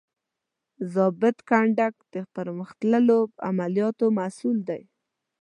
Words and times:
ضابط 0.93 1.37
کنډک 1.49 1.95
د 2.13 2.15
پرمخ 2.33 2.69
تللو 2.79 3.19
د 3.29 3.33
عملیاتو 3.49 4.05
مسؤول 4.19 4.57
دی. 4.69 4.81